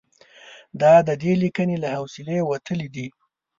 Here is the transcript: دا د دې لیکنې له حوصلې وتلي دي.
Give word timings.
دا 0.81 0.93
د 1.07 1.09
دې 1.21 1.33
لیکنې 1.43 1.75
له 1.83 1.89
حوصلې 1.95 2.39
وتلي 2.49 2.87
دي. 2.95 3.07